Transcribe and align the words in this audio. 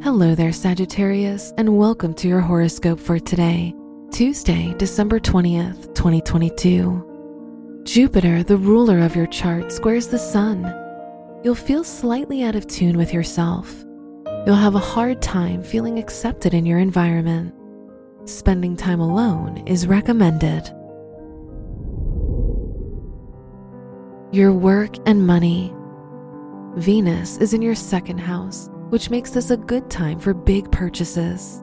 Hello 0.00 0.36
there, 0.36 0.52
Sagittarius, 0.52 1.52
and 1.58 1.76
welcome 1.76 2.14
to 2.14 2.28
your 2.28 2.40
horoscope 2.40 3.00
for 3.00 3.18
today, 3.18 3.74
Tuesday, 4.12 4.72
December 4.78 5.18
20th, 5.18 5.92
2022. 5.92 7.82
Jupiter, 7.82 8.44
the 8.44 8.56
ruler 8.56 9.00
of 9.00 9.16
your 9.16 9.26
chart, 9.26 9.72
squares 9.72 10.06
the 10.06 10.16
sun. 10.16 10.62
You'll 11.42 11.56
feel 11.56 11.82
slightly 11.82 12.44
out 12.44 12.54
of 12.54 12.68
tune 12.68 12.96
with 12.96 13.12
yourself. 13.12 13.74
You'll 14.46 14.54
have 14.54 14.76
a 14.76 14.78
hard 14.78 15.20
time 15.20 15.64
feeling 15.64 15.98
accepted 15.98 16.54
in 16.54 16.64
your 16.64 16.78
environment. 16.78 17.52
Spending 18.24 18.76
time 18.76 19.00
alone 19.00 19.64
is 19.66 19.88
recommended. 19.88 20.68
Your 24.30 24.52
work 24.52 24.94
and 25.08 25.26
money. 25.26 25.74
Venus 26.76 27.38
is 27.38 27.52
in 27.52 27.62
your 27.62 27.74
second 27.74 28.18
house 28.18 28.70
which 28.90 29.10
makes 29.10 29.30
this 29.30 29.50
a 29.50 29.56
good 29.56 29.90
time 29.90 30.18
for 30.18 30.32
big 30.32 30.70
purchases. 30.72 31.62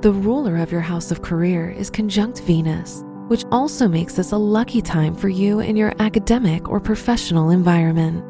The 0.00 0.12
ruler 0.12 0.56
of 0.56 0.72
your 0.72 0.80
house 0.80 1.10
of 1.10 1.22
career 1.22 1.70
is 1.70 1.90
conjunct 1.90 2.40
Venus, 2.40 3.04
which 3.28 3.44
also 3.52 3.86
makes 3.86 4.14
this 4.14 4.32
a 4.32 4.36
lucky 4.36 4.82
time 4.82 5.14
for 5.14 5.28
you 5.28 5.60
in 5.60 5.76
your 5.76 5.92
academic 5.98 6.68
or 6.68 6.80
professional 6.80 7.50
environment. 7.50 8.24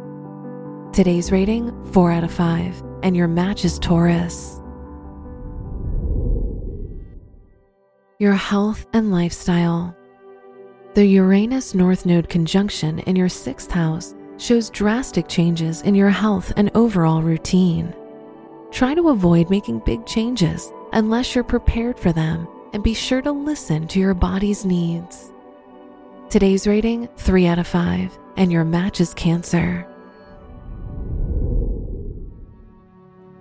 Today's 0.95 1.31
rating 1.31 1.73
4 1.93 2.13
out 2.13 2.25
of 2.25 2.33
5, 2.33 2.83
and 3.03 3.17
your 3.17 3.29
match 3.29 3.65
is 3.65 3.79
Taurus. 3.79 4.61
Your 8.19 8.35
health 8.35 8.87
and 8.93 9.13
lifestyle. 9.13 9.97
The 10.95 11.07
Uranus 11.07 11.75
North 11.75 12.05
Node 12.05 12.29
conjunction 12.29 12.99
in 12.99 13.15
your 13.15 13.29
sixth 13.29 13.71
house 13.71 14.15
shows 14.37 14.69
drastic 14.69 15.29
changes 15.29 15.83
in 15.83 15.95
your 15.95 16.11
health 16.11 16.53
and 16.57 16.71
overall 16.75 17.23
routine. 17.23 17.95
Try 18.71 18.95
to 18.95 19.09
avoid 19.09 19.51
making 19.51 19.81
big 19.81 20.07
changes 20.07 20.73
unless 20.93 21.35
you're 21.35 21.45
prepared 21.45 21.99
for 21.99 22.13
them 22.13 22.47
and 22.73 22.83
be 22.83 22.95
sure 22.95 23.21
to 23.23 23.33
listen 23.33 23.89
to 23.89 23.99
your 23.99 24.15
body's 24.15 24.65
needs. 24.65 25.33
Today's 26.31 26.67
rating 26.67 27.09
3 27.17 27.47
out 27.47 27.59
of 27.59 27.67
5, 27.67 28.17
and 28.37 28.53
your 28.53 28.65
match 28.65 29.01
is 29.01 29.13
Cancer. 29.15 29.87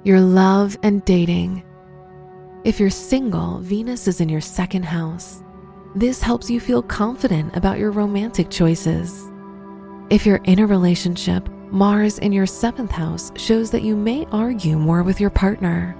Your 0.03 0.19
love 0.19 0.77
and 0.81 1.05
dating. 1.05 1.63
If 2.63 2.79
you're 2.79 2.89
single, 2.89 3.59
Venus 3.59 4.07
is 4.07 4.21
in 4.21 4.29
your 4.29 4.41
second 4.41 4.83
house. 4.83 5.43
This 5.95 6.21
helps 6.21 6.49
you 6.49 6.59
feel 6.59 6.81
confident 6.81 7.55
about 7.55 7.77
your 7.77 7.91
romantic 7.91 8.49
choices. 8.49 9.29
If 10.09 10.25
you're 10.25 10.41
in 10.45 10.59
a 10.59 10.65
relationship, 10.65 11.47
Mars 11.71 12.17
in 12.17 12.31
your 12.31 12.47
seventh 12.47 12.89
house 12.89 13.31
shows 13.35 13.69
that 13.71 13.83
you 13.83 13.95
may 13.95 14.25
argue 14.31 14.79
more 14.79 15.03
with 15.03 15.19
your 15.19 15.29
partner. 15.29 15.95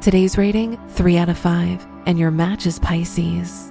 Today's 0.00 0.36
rating 0.36 0.76
3 0.88 1.16
out 1.16 1.28
of 1.28 1.38
5, 1.38 1.86
and 2.06 2.18
your 2.18 2.32
match 2.32 2.66
is 2.66 2.80
Pisces. 2.80 3.70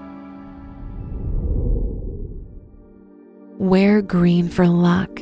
Wear 3.57 4.01
green 4.01 4.47
for 4.47 4.65
luck. 4.65 5.21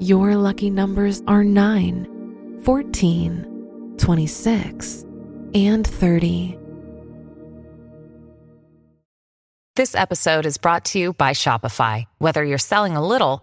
Your 0.00 0.36
lucky 0.36 0.68
numbers 0.68 1.22
are 1.26 1.44
9, 1.44 2.60
14, 2.62 3.94
26, 3.96 5.06
and 5.54 5.86
30. 5.86 6.58
This 9.76 9.94
episode 9.94 10.44
is 10.44 10.58
brought 10.58 10.84
to 10.86 10.98
you 10.98 11.14
by 11.14 11.30
Shopify. 11.30 12.04
Whether 12.18 12.44
you're 12.44 12.58
selling 12.58 12.96
a 12.96 13.06
little 13.06 13.42